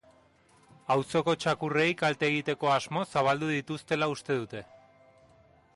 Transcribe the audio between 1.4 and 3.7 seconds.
txakurrei kalte egiteko asmoz zabaldu